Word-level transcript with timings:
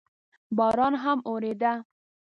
باران 0.57 0.93
هم 1.03 1.17
اورېده. 1.29 1.73